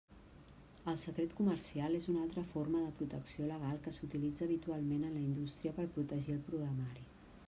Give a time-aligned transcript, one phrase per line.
[0.91, 5.23] El secret comercial és una altra forma de protecció legal que s'utilitza habitualment en la
[5.27, 7.07] indústria per protegir el programari.